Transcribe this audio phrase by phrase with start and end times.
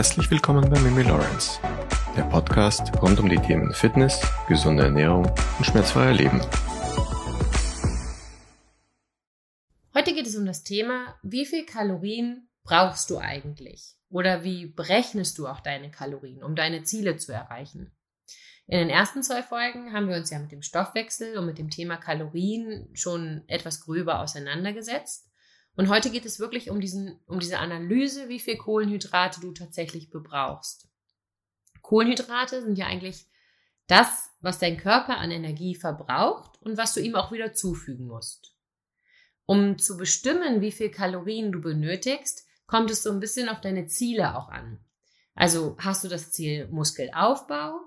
[0.00, 1.60] Herzlich willkommen bei Mimi Lawrence,
[2.16, 5.26] der Podcast rund um die Themen Fitness, gesunde Ernährung
[5.58, 6.40] und schmerzfreier Leben.
[9.94, 13.94] Heute geht es um das Thema, wie viel Kalorien brauchst du eigentlich?
[14.08, 17.92] Oder wie berechnest du auch deine Kalorien, um deine Ziele zu erreichen?
[18.68, 21.68] In den ersten zwei Folgen haben wir uns ja mit dem Stoffwechsel und mit dem
[21.68, 25.29] Thema Kalorien schon etwas gröber auseinandergesetzt.
[25.76, 30.10] Und heute geht es wirklich um, diesen, um diese Analyse, wie viel Kohlenhydrate du tatsächlich
[30.10, 30.88] bebrauchst.
[31.82, 33.26] Kohlenhydrate sind ja eigentlich
[33.86, 38.54] das, was dein Körper an Energie verbraucht und was du ihm auch wieder zufügen musst.
[39.46, 43.86] Um zu bestimmen, wie viel Kalorien du benötigst, kommt es so ein bisschen auf deine
[43.86, 44.78] Ziele auch an.
[45.34, 47.80] Also hast du das Ziel Muskelaufbau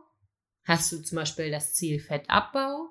[0.66, 2.90] Hast du zum Beispiel das Ziel Fettabbau?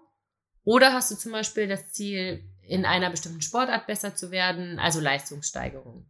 [0.64, 5.00] Oder hast du zum Beispiel das Ziel, in einer bestimmten Sportart besser zu werden, also
[5.00, 6.08] Leistungssteigerung?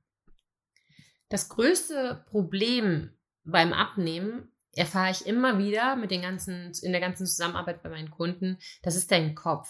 [1.29, 3.11] Das größte Problem
[3.45, 8.11] beim Abnehmen erfahre ich immer wieder mit den ganzen, in der ganzen Zusammenarbeit bei meinen
[8.11, 9.69] Kunden, das ist dein Kopf.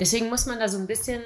[0.00, 1.22] Deswegen muss man da so ein bisschen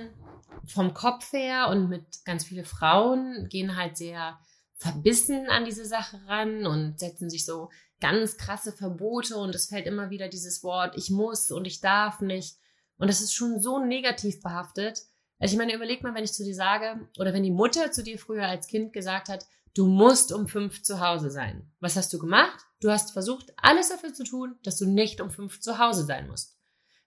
[0.67, 4.39] vom Kopf her und mit ganz viele Frauen gehen halt sehr
[4.77, 7.70] verbissen an diese Sache ran und setzen sich so
[8.01, 12.21] ganz krasse Verbote und es fällt immer wieder dieses Wort, ich muss und ich darf
[12.21, 12.57] nicht.
[12.97, 15.03] Und das ist schon so negativ behaftet.
[15.39, 18.03] Also ich meine, überleg mal, wenn ich zu dir sage, oder wenn die Mutter zu
[18.03, 21.71] dir früher als Kind gesagt hat, du musst um fünf zu Hause sein.
[21.81, 22.59] Was hast du gemacht?
[22.81, 26.29] Du hast versucht, alles dafür zu tun, dass du nicht um fünf zu Hause sein
[26.29, 26.57] musst.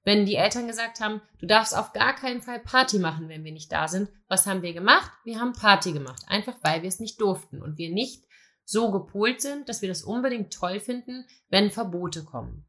[0.04, 3.52] Wenn die Eltern gesagt haben, du darfst auf gar keinen Fall Party machen, wenn wir
[3.52, 5.12] nicht da sind, was haben wir gemacht?
[5.24, 8.24] Wir haben Party gemacht, einfach weil wir es nicht durften und wir nicht
[8.72, 12.66] so gepolt sind, dass wir das unbedingt toll finden, wenn Verbote kommen.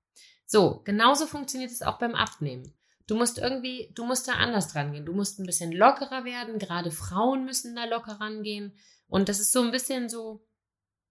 [0.47, 2.75] So, genauso funktioniert es auch beim Abnehmen.
[3.07, 5.07] Du musst irgendwie, du musst da anders dran gehen.
[5.07, 6.59] Du musst ein bisschen lockerer werden.
[6.59, 8.77] Gerade Frauen müssen da locker rangehen.
[9.07, 10.47] Und das ist so ein bisschen so,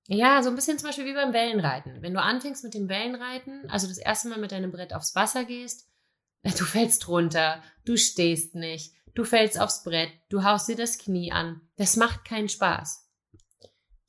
[0.08, 2.02] ja, so ein bisschen zum Beispiel wie beim Wellenreiten.
[2.02, 5.46] Wenn du anfängst mit dem Wellenreiten, also das erste Mal mit deinem Brett aufs Wasser
[5.46, 5.90] gehst,
[6.44, 11.32] du fällst runter, du stehst nicht, du fällst aufs Brett, du haust dir das Knie
[11.32, 11.62] an.
[11.78, 13.11] Das macht keinen Spaß.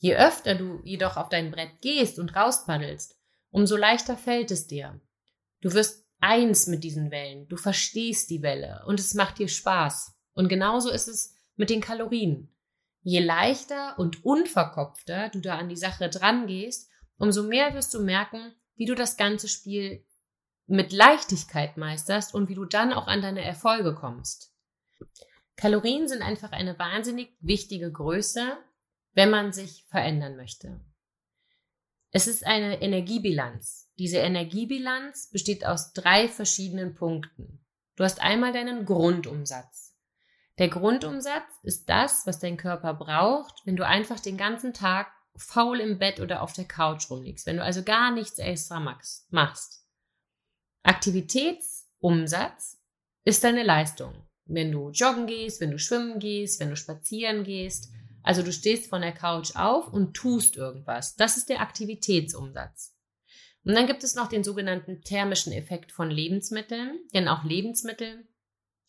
[0.02, 3.16] Je öfter du jedoch auf dein Brett gehst und rauspaddelst,
[3.50, 5.00] umso leichter fällt es dir.
[5.60, 10.12] Du wirst eins mit diesen Wellen, du verstehst die Welle und es macht dir Spaß.
[10.34, 12.52] Und genauso ist es mit den Kalorien.
[13.02, 18.02] Je leichter und unverkopfter du da an die Sache dran gehst, umso mehr wirst du
[18.02, 20.04] merken, wie du das ganze Spiel
[20.66, 24.52] mit Leichtigkeit meisterst und wie du dann auch an deine Erfolge kommst.
[25.54, 28.58] Kalorien sind einfach eine wahnsinnig wichtige Größe,
[29.14, 30.80] wenn man sich verändern möchte.
[32.10, 33.90] Es ist eine Energiebilanz.
[33.98, 37.64] Diese Energiebilanz besteht aus drei verschiedenen Punkten.
[37.96, 39.96] Du hast einmal deinen Grundumsatz.
[40.58, 45.80] Der Grundumsatz ist das, was dein Körper braucht, wenn du einfach den ganzen Tag faul
[45.80, 48.78] im Bett oder auf der Couch rumliegst, wenn du also gar nichts extra
[49.30, 49.86] machst.
[50.82, 52.78] Aktivitätsumsatz
[53.24, 54.28] ist deine Leistung.
[54.44, 57.90] Wenn du joggen gehst, wenn du schwimmen gehst, wenn du spazieren gehst,
[58.22, 61.16] also du stehst von der Couch auf und tust irgendwas.
[61.16, 62.94] Das ist der Aktivitätsumsatz.
[63.64, 68.26] Und dann gibt es noch den sogenannten thermischen Effekt von Lebensmitteln, denn auch Lebensmittel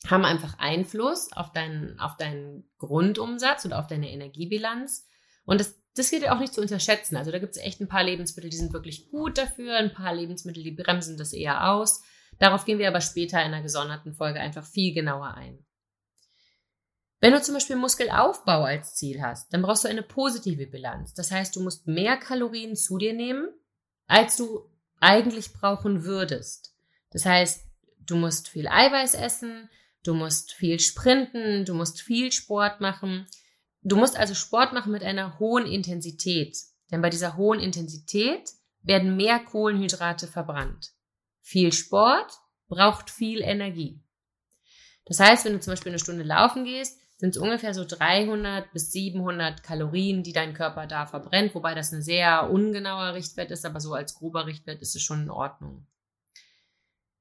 [0.07, 5.07] haben einfach Einfluss auf deinen, auf deinen Grundumsatz oder auf deine Energiebilanz.
[5.45, 7.15] Und das, das geht ja auch nicht zu unterschätzen.
[7.15, 10.13] Also da gibt es echt ein paar Lebensmittel, die sind wirklich gut dafür, ein paar
[10.13, 12.01] Lebensmittel, die bremsen das eher aus.
[12.39, 15.63] Darauf gehen wir aber später in einer gesonderten Folge einfach viel genauer ein.
[17.23, 21.13] Wenn du zum Beispiel Muskelaufbau als Ziel hast, dann brauchst du eine positive Bilanz.
[21.13, 23.47] Das heißt, du musst mehr Kalorien zu dir nehmen,
[24.07, 24.69] als du
[24.99, 26.75] eigentlich brauchen würdest.
[27.11, 27.63] Das heißt,
[28.05, 29.69] du musst viel Eiweiß essen,
[30.03, 33.25] du musst viel sprinten, du musst viel Sport machen.
[33.83, 36.57] Du musst also Sport machen mit einer hohen Intensität.
[36.91, 38.49] Denn bei dieser hohen Intensität
[38.81, 40.91] werden mehr Kohlenhydrate verbrannt.
[41.39, 42.33] Viel Sport
[42.67, 44.03] braucht viel Energie.
[45.05, 48.73] Das heißt, wenn du zum Beispiel eine Stunde laufen gehst, sind es ungefähr so 300
[48.73, 53.65] bis 700 Kalorien, die dein Körper da verbrennt, wobei das ein sehr ungenauer Richtwert ist,
[53.65, 55.87] aber so als grober Richtwert ist es schon in Ordnung.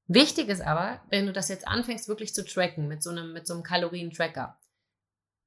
[0.07, 3.47] Wichtig ist aber, wenn du das jetzt anfängst wirklich zu tracken mit so einem, mit
[3.47, 4.57] so einem Kalorientracker,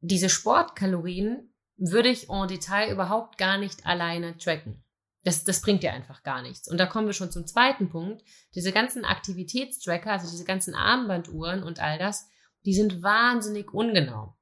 [0.00, 4.82] diese Sportkalorien würde ich en Detail überhaupt gar nicht alleine tracken.
[5.22, 6.66] Das, das bringt dir einfach gar nichts.
[6.66, 8.24] Und da kommen wir schon zum zweiten Punkt.
[8.54, 12.30] Diese ganzen Aktivitätstracker, also diese ganzen Armbanduhren und all das,
[12.64, 14.35] die sind wahnsinnig ungenau.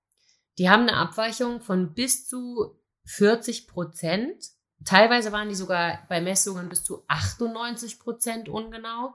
[0.58, 4.50] Die haben eine Abweichung von bis zu 40 Prozent.
[4.84, 9.14] Teilweise waren die sogar bei Messungen bis zu 98 Prozent ungenau.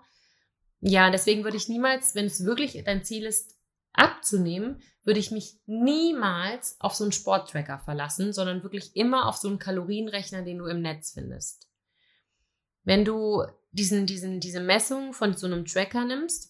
[0.82, 3.56] Ja, deswegen würde ich niemals, wenn es wirklich dein Ziel ist,
[3.94, 9.48] abzunehmen, würde ich mich niemals auf so einen Sporttracker verlassen, sondern wirklich immer auf so
[9.48, 11.68] einen Kalorienrechner, den du im Netz findest.
[12.84, 16.49] Wenn du diesen, diesen, diese Messung von so einem Tracker nimmst,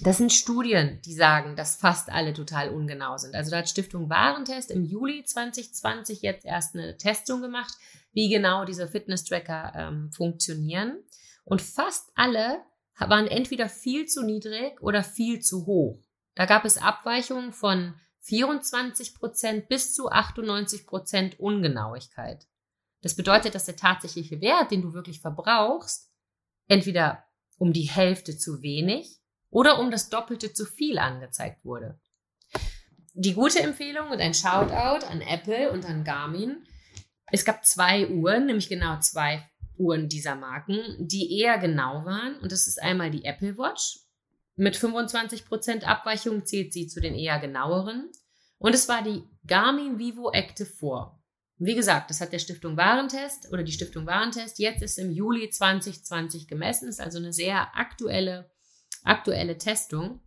[0.00, 3.34] das sind Studien, die sagen, dass fast alle total ungenau sind.
[3.34, 7.74] Also da hat Stiftung Warentest im Juli 2020 jetzt erst eine Testung gemacht,
[8.12, 10.98] wie genau diese Fitness-Tracker ähm, funktionieren.
[11.44, 12.62] Und fast alle
[12.98, 16.02] waren entweder viel zu niedrig oder viel zu hoch.
[16.34, 22.46] Da gab es Abweichungen von 24 Prozent bis zu 98 Prozent Ungenauigkeit.
[23.02, 26.10] Das bedeutet, dass der tatsächliche Wert, den du wirklich verbrauchst,
[26.68, 27.24] entweder
[27.58, 29.21] um die Hälfte zu wenig
[29.52, 32.00] oder um das Doppelte zu viel angezeigt wurde.
[33.14, 36.66] Die gute Empfehlung und ein Shoutout an Apple und an Garmin.
[37.30, 42.38] Es gab zwei Uhren, nämlich genau zwei Uhren dieser Marken, die eher genau waren.
[42.38, 44.00] Und das ist einmal die Apple Watch.
[44.56, 48.10] Mit 25% Abweichung zählt sie zu den eher genaueren.
[48.58, 51.18] Und es war die Garmin Vivo Active 4.
[51.58, 55.50] Wie gesagt, das hat der Stiftung Warentest oder die Stiftung Warentest jetzt ist im Juli
[55.50, 58.50] 2020 gemessen, ist also eine sehr aktuelle,
[59.04, 60.20] aktuelle Testung.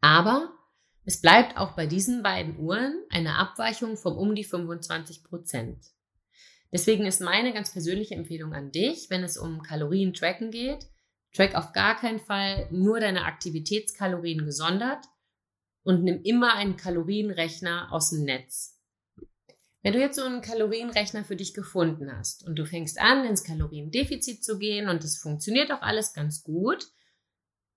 [0.00, 0.52] Aber
[1.04, 5.78] es bleibt auch bei diesen beiden Uhren eine Abweichung von um die 25 Prozent.
[6.72, 10.88] Deswegen ist meine ganz persönliche Empfehlung an dich, wenn es um Kalorien-Tracken geht,
[11.32, 15.04] track auf gar keinen Fall nur deine Aktivitätskalorien gesondert
[15.82, 18.80] und nimm immer einen Kalorienrechner aus dem Netz.
[19.82, 23.44] Wenn du jetzt so einen Kalorienrechner für dich gefunden hast und du fängst an, ins
[23.44, 26.88] Kaloriendefizit zu gehen und es funktioniert auch alles ganz gut,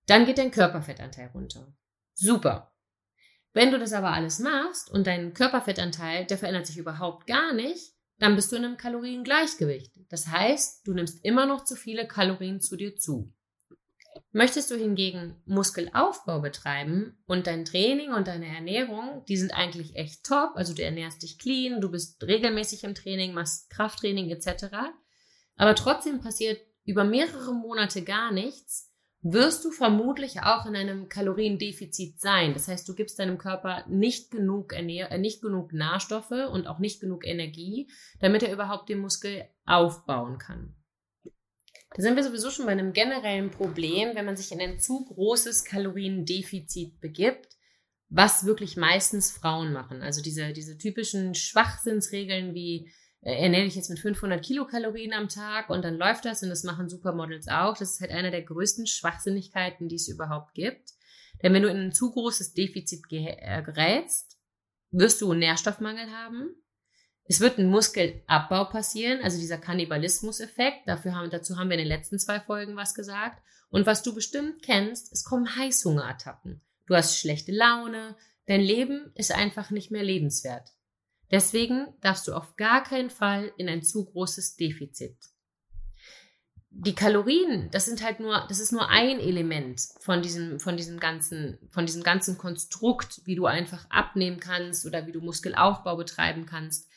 [0.08, 1.72] dann geht dein Körperfettanteil runter.
[2.14, 2.74] Super.
[3.52, 7.92] Wenn du das aber alles machst und dein Körperfettanteil, der verändert sich überhaupt gar nicht,
[8.18, 9.92] dann bist du in einem Kaloriengleichgewicht.
[10.08, 13.32] Das heißt, du nimmst immer noch zu viele Kalorien zu dir zu.
[14.32, 20.24] Möchtest du hingegen Muskelaufbau betreiben und dein Training und deine Ernährung, die sind eigentlich echt
[20.24, 24.66] top, also du ernährst dich clean, du bist regelmäßig im Training, machst Krafttraining etc.,
[25.56, 28.87] aber trotzdem passiert über mehrere Monate gar nichts,
[29.32, 32.54] wirst du vermutlich auch in einem Kaloriendefizit sein.
[32.54, 36.78] Das heißt, du gibst deinem Körper nicht genug, Ernähr äh, nicht genug Nährstoffe und auch
[36.78, 37.90] nicht genug Energie,
[38.20, 40.74] damit er überhaupt den Muskel aufbauen kann.
[41.94, 45.06] Da sind wir sowieso schon bei einem generellen Problem, wenn man sich in ein zu
[45.06, 47.56] großes Kaloriendefizit begibt,
[48.10, 50.02] was wirklich meistens Frauen machen.
[50.02, 55.84] Also diese, diese typischen Schwachsinnsregeln wie ernähre dich jetzt mit 500 Kilokalorien am Tag und
[55.84, 57.76] dann läuft das und das machen Supermodels auch.
[57.76, 60.90] Das ist halt eine der größten Schwachsinnigkeiten, die es überhaupt gibt.
[61.42, 64.38] Denn wenn du in ein zu großes Defizit äh, gerätst,
[64.90, 66.50] wirst du Nährstoffmangel haben,
[67.30, 70.86] es wird ein Muskelabbau passieren, also dieser Kannibalismus-Effekt.
[70.88, 73.42] Dafür haben, dazu haben wir in den letzten zwei Folgen was gesagt.
[73.68, 76.62] Und was du bestimmt kennst, es kommen Heißhungerattacken.
[76.86, 78.16] Du hast schlechte Laune,
[78.46, 80.70] dein Leben ist einfach nicht mehr lebenswert.
[81.30, 85.16] Deswegen darfst du auf gar keinen Fall in ein zu großes Defizit.
[86.70, 91.00] Die Kalorien, das sind halt nur, das ist nur ein Element von diesem, von diesem
[91.00, 96.46] ganzen, von diesem ganzen Konstrukt, wie du einfach abnehmen kannst oder wie du Muskelaufbau betreiben
[96.46, 96.88] kannst.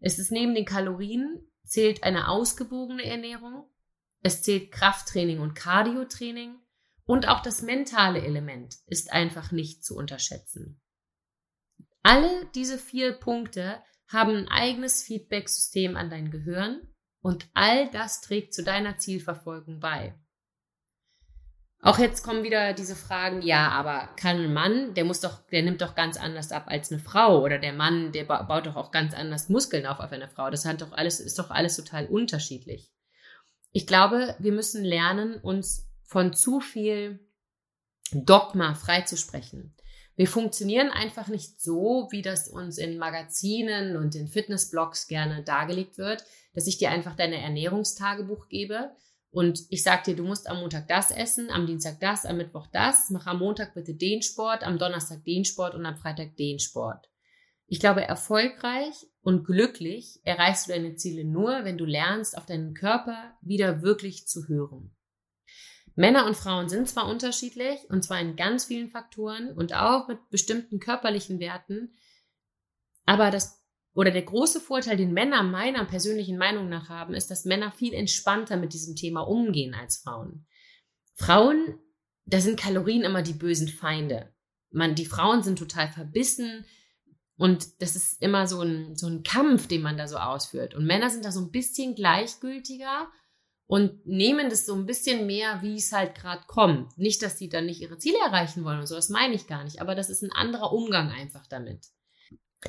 [0.00, 3.68] Es ist neben den Kalorien zählt eine ausgewogene Ernährung,
[4.22, 6.56] es zählt Krafttraining und Cardiotraining
[7.04, 10.80] und auch das mentale Element ist einfach nicht zu unterschätzen.
[12.02, 16.80] Alle diese vier Punkte haben ein eigenes Feedback-System an dein Gehirn
[17.22, 20.14] und all das trägt zu deiner Zielverfolgung bei.
[21.82, 25.62] Auch jetzt kommen wieder diese Fragen, ja, aber kann ein Mann, der muss doch, der
[25.62, 28.90] nimmt doch ganz anders ab als eine Frau oder der Mann, der baut doch auch
[28.90, 30.50] ganz anders Muskeln auf auf eine Frau.
[30.50, 32.92] Das hat doch alles, ist doch alles total unterschiedlich.
[33.72, 37.26] Ich glaube, wir müssen lernen, uns von zu viel
[38.12, 39.74] Dogma freizusprechen.
[40.20, 45.96] Wir funktionieren einfach nicht so, wie das uns in Magazinen und in Fitnessblogs gerne dargelegt
[45.96, 48.90] wird, dass ich dir einfach deine Ernährungstagebuch gebe,
[49.30, 52.66] und ich sag dir, du musst am Montag das essen, am Dienstag das, am Mittwoch
[52.70, 56.58] das, mach am Montag bitte den Sport, am Donnerstag den Sport und am Freitag den
[56.58, 57.08] Sport.
[57.66, 62.74] Ich glaube, erfolgreich und glücklich erreichst du deine Ziele nur, wenn du lernst, auf deinen
[62.74, 64.94] Körper wieder wirklich zu hören.
[65.96, 70.30] Männer und Frauen sind zwar unterschiedlich, und zwar in ganz vielen Faktoren und auch mit
[70.30, 71.94] bestimmten körperlichen Werten,
[73.06, 73.60] aber das
[73.92, 77.92] oder der große Vorteil, den Männer meiner persönlichen Meinung nach haben, ist, dass Männer viel
[77.92, 80.46] entspannter mit diesem Thema umgehen als Frauen.
[81.16, 81.78] Frauen,
[82.24, 84.32] da sind Kalorien immer die bösen Feinde.
[84.70, 86.64] Man, die Frauen sind total verbissen
[87.36, 90.74] und das ist immer so ein, so ein Kampf, den man da so ausführt.
[90.74, 93.08] Und Männer sind da so ein bisschen gleichgültiger
[93.70, 96.98] und nehmen das so ein bisschen mehr, wie es halt gerade kommt.
[96.98, 99.62] Nicht, dass die dann nicht ihre Ziele erreichen wollen und so, das meine ich gar
[99.62, 101.86] nicht, aber das ist ein anderer Umgang einfach damit.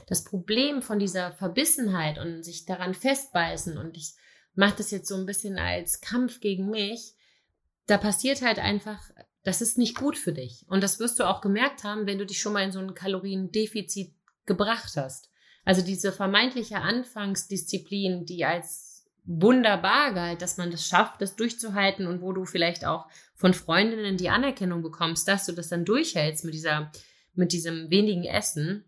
[0.05, 4.13] Das Problem von dieser Verbissenheit und sich daran festbeißen und ich
[4.53, 7.15] mache das jetzt so ein bisschen als Kampf gegen mich,
[7.87, 9.01] da passiert halt einfach,
[9.43, 10.65] das ist nicht gut für dich.
[10.67, 12.93] Und das wirst du auch gemerkt haben, wenn du dich schon mal in so ein
[12.93, 14.13] Kaloriendefizit
[14.45, 15.31] gebracht hast.
[15.65, 18.90] Also diese vermeintliche Anfangsdisziplin, die als
[19.23, 24.17] wunderbar galt, dass man das schafft, das durchzuhalten und wo du vielleicht auch von Freundinnen
[24.17, 26.91] die Anerkennung bekommst, dass du das dann durchhältst mit dieser,
[27.33, 28.85] mit diesem wenigen Essen.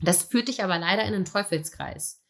[0.00, 2.22] Das führt dich aber leider in einen Teufelskreis.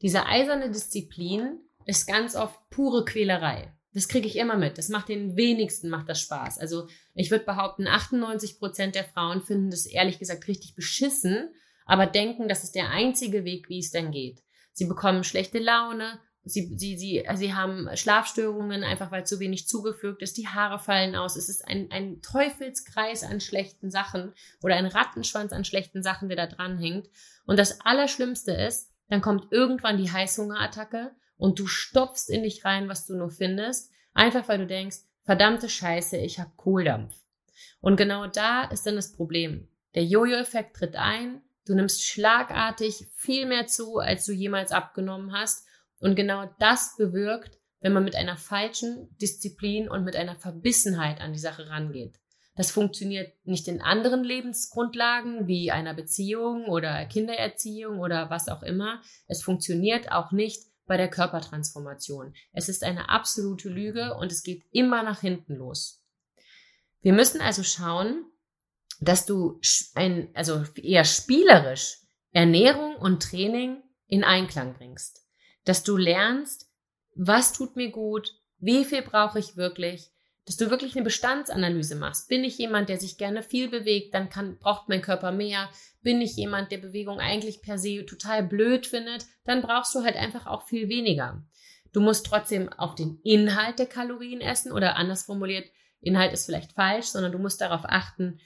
[0.00, 3.72] Diese eiserne Disziplin ist ganz oft pure Quälerei.
[3.94, 4.78] Das kriege ich immer mit.
[4.78, 6.58] Das macht den wenigsten, macht das Spaß.
[6.58, 11.50] Also ich würde behaupten, 98 Prozent der Frauen finden das ehrlich gesagt richtig beschissen,
[11.84, 14.42] aber denken, das ist der einzige Weg, wie es denn geht.
[14.72, 20.22] Sie bekommen schlechte Laune, Sie, sie, sie, sie haben Schlafstörungen, einfach weil zu wenig zugefügt
[20.22, 20.36] ist.
[20.36, 21.36] Die Haare fallen aus.
[21.36, 26.36] Es ist ein, ein Teufelskreis an schlechten Sachen oder ein Rattenschwanz an schlechten Sachen, der
[26.36, 27.08] da dran hängt.
[27.46, 32.88] Und das Allerschlimmste ist, dann kommt irgendwann die Heißhungerattacke und du stopfst in dich rein,
[32.88, 37.14] was du nur findest, einfach weil du denkst, verdammte Scheiße, ich habe Kohldampf.
[37.80, 39.68] Und genau da ist dann das Problem.
[39.94, 45.66] Der Jojo-Effekt tritt ein, du nimmst schlagartig viel mehr zu, als du jemals abgenommen hast
[46.02, 51.32] und genau das bewirkt, wenn man mit einer falschen Disziplin und mit einer Verbissenheit an
[51.32, 52.18] die Sache rangeht.
[52.56, 59.00] Das funktioniert nicht in anderen Lebensgrundlagen wie einer Beziehung oder Kindererziehung oder was auch immer.
[59.26, 62.34] Es funktioniert auch nicht bei der Körpertransformation.
[62.52, 66.04] Es ist eine absolute Lüge und es geht immer nach hinten los.
[67.00, 68.26] Wir müssen also schauen,
[69.00, 69.60] dass du
[69.94, 71.98] ein, also eher spielerisch
[72.32, 75.21] Ernährung und Training in Einklang bringst
[75.64, 76.68] dass du lernst,
[77.14, 80.10] was tut mir gut, wie viel brauche ich wirklich,
[80.46, 82.28] dass du wirklich eine Bestandsanalyse machst.
[82.28, 85.70] Bin ich jemand, der sich gerne viel bewegt, dann kann, braucht mein Körper mehr.
[86.00, 90.16] Bin ich jemand, der Bewegung eigentlich per se total blöd findet, dann brauchst du halt
[90.16, 91.44] einfach auch viel weniger.
[91.92, 95.66] Du musst trotzdem auch den Inhalt der Kalorien essen oder anders formuliert,
[96.02, 98.40] Inhalt ist vielleicht falsch, sondern du musst darauf achten,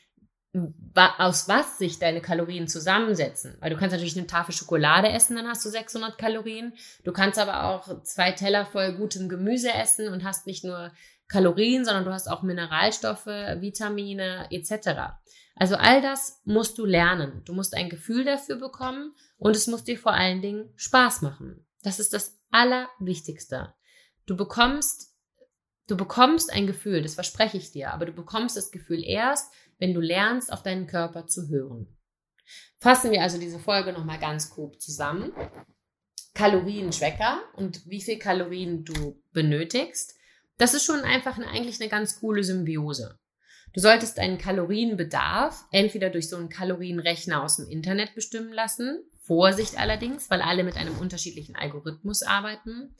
[1.18, 3.56] aus was sich deine Kalorien zusammensetzen.
[3.60, 6.72] Weil du kannst natürlich eine Tafel Schokolade essen, dann hast du 600 Kalorien.
[7.04, 10.92] Du kannst aber auch zwei Teller voll gutem Gemüse essen und hast nicht nur
[11.28, 15.16] Kalorien, sondern du hast auch Mineralstoffe, Vitamine etc.
[15.56, 17.42] Also all das musst du lernen.
[17.44, 21.66] Du musst ein Gefühl dafür bekommen und es muss dir vor allen Dingen Spaß machen.
[21.82, 23.74] Das ist das Allerwichtigste.
[24.26, 25.14] Du bekommst,
[25.86, 29.94] du bekommst ein Gefühl, das verspreche ich dir, aber du bekommst das Gefühl erst, wenn
[29.94, 31.86] du lernst, auf deinen Körper zu hören.
[32.78, 35.32] Fassen wir also diese Folge nochmal ganz grob zusammen.
[36.34, 40.14] Kalorientracker und wie viel Kalorien du benötigst.
[40.58, 43.18] Das ist schon einfach eine, eigentlich eine ganz coole Symbiose.
[43.72, 49.02] Du solltest deinen Kalorienbedarf entweder durch so einen Kalorienrechner aus dem Internet bestimmen lassen.
[49.20, 52.94] Vorsicht allerdings, weil alle mit einem unterschiedlichen Algorithmus arbeiten.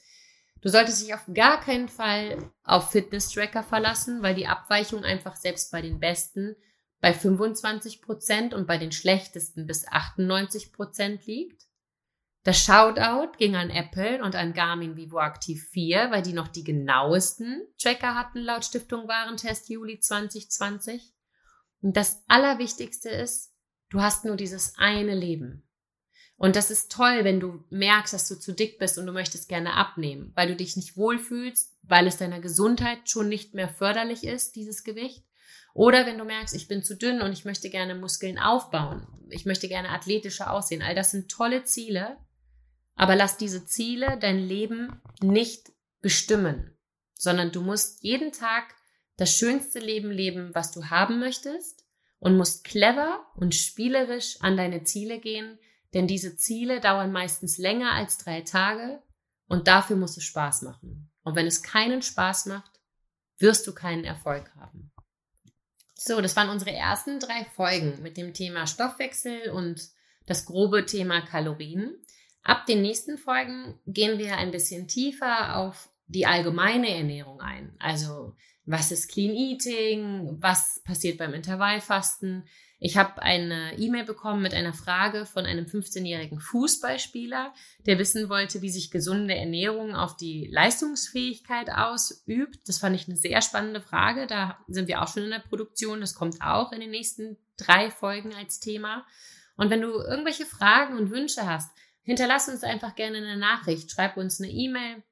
[0.66, 5.70] Du solltest dich auf gar keinen Fall auf Fitness-Tracker verlassen, weil die Abweichung einfach selbst
[5.70, 6.56] bei den besten
[7.00, 11.62] bei 25 Prozent und bei den schlechtesten bis 98 Prozent liegt.
[12.42, 16.64] Das Shoutout ging an Apple und an Garmin Vivo Active 4, weil die noch die
[16.64, 21.14] genauesten Tracker hatten laut Stiftung Warentest Juli 2020.
[21.80, 23.52] Und das Allerwichtigste ist,
[23.90, 25.65] du hast nur dieses eine Leben.
[26.38, 29.48] Und das ist toll, wenn du merkst, dass du zu dick bist und du möchtest
[29.48, 34.24] gerne abnehmen, weil du dich nicht wohlfühlst, weil es deiner Gesundheit schon nicht mehr förderlich
[34.24, 35.24] ist, dieses Gewicht.
[35.72, 39.46] Oder wenn du merkst, ich bin zu dünn und ich möchte gerne Muskeln aufbauen, ich
[39.46, 40.82] möchte gerne athletischer aussehen.
[40.82, 42.18] All das sind tolle Ziele,
[42.94, 46.76] aber lass diese Ziele dein Leben nicht bestimmen,
[47.14, 48.74] sondern du musst jeden Tag
[49.16, 51.84] das schönste Leben leben, was du haben möchtest
[52.18, 55.58] und musst clever und spielerisch an deine Ziele gehen,
[55.94, 59.02] denn diese Ziele dauern meistens länger als drei Tage
[59.48, 61.10] und dafür muss es Spaß machen.
[61.22, 62.80] Und wenn es keinen Spaß macht,
[63.38, 64.92] wirst du keinen Erfolg haben.
[65.94, 69.88] So, das waren unsere ersten drei Folgen mit dem Thema Stoffwechsel und
[70.26, 71.96] das grobe Thema Kalorien.
[72.42, 77.74] Ab den nächsten Folgen gehen wir ein bisschen tiefer auf die allgemeine Ernährung ein.
[77.78, 80.36] Also, was ist Clean Eating?
[80.40, 82.46] Was passiert beim Intervallfasten?
[82.78, 87.54] Ich habe eine E-Mail bekommen mit einer Frage von einem 15-jährigen Fußballspieler,
[87.86, 92.68] der wissen wollte, wie sich gesunde Ernährung auf die Leistungsfähigkeit ausübt.
[92.68, 94.26] Das fand ich eine sehr spannende Frage.
[94.26, 96.00] Da sind wir auch schon in der Produktion.
[96.00, 99.06] Das kommt auch in den nächsten drei Folgen als Thema.
[99.56, 101.70] Und wenn du irgendwelche Fragen und Wünsche hast,
[102.02, 103.90] hinterlass uns einfach gerne eine Nachricht.
[103.90, 105.02] Schreib uns eine E-Mail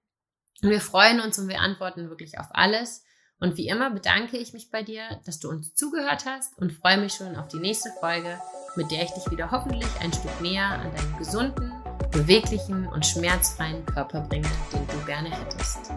[0.71, 3.05] wir freuen uns und wir antworten wirklich auf alles.
[3.45, 6.97] Und wie immer bedanke ich mich bei dir, dass du uns zugehört hast und freue
[6.97, 8.41] mich schon auf die nächste Folge,
[8.75, 11.71] mit der ich dich wieder hoffentlich ein Stück näher an deinen gesunden,
[12.11, 15.93] beweglichen und schmerzfreien Körper bringe, den du gerne hättest.